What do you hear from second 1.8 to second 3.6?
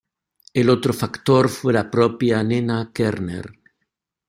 propia Nena Kerner.